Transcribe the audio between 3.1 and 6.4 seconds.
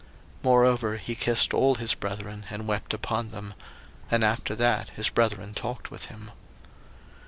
them: and after that his brethren talked with him.